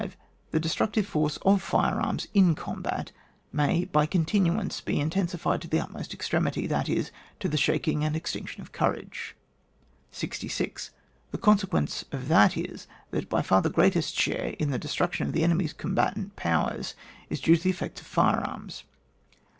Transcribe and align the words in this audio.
The 0.49 0.59
destructive 0.59 1.05
force 1.05 1.37
of 1.45 1.61
fire 1.61 2.01
arms 2.01 2.27
in 2.33 2.55
combat 2.55 3.11
may 3.53 3.85
by 3.85 4.07
continuance 4.07 4.81
be 4.81 4.99
intensified 4.99 5.61
to 5.61 5.67
the 5.67 5.79
utmost 5.79 6.11
extremity, 6.15 6.65
that 6.65 6.89
is, 6.89 7.11
to 7.39 7.47
the 7.47 7.55
shaking 7.55 8.03
and 8.03 8.15
extinction 8.15 8.63
of 8.63 8.71
courage. 8.71 9.35
66. 10.11 10.89
The 11.29 11.37
consequence 11.37 12.03
of 12.11 12.29
that 12.29 12.57
is, 12.57 12.87
that 13.11 13.29
by 13.29 13.43
far 13.43 13.61
the 13.61 13.69
greatest 13.69 14.15
share 14.15 14.55
in 14.57 14.71
the 14.71 14.79
des 14.79 14.87
truction 14.87 15.27
of 15.27 15.33
the 15.33 15.43
enemy*s 15.43 15.71
combatant 15.73 16.35
powers 16.35 16.95
is 17.29 17.39
due 17.39 17.55
to 17.57 17.61
the 17.63 17.69
effect 17.69 18.01
of 18.01 18.07
fire 18.07 18.39
arms. 18.41 18.85